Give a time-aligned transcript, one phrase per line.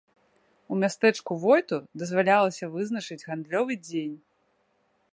[0.75, 4.17] У мястэчку войту дазвалялася вызначаць гандлёвы дзень.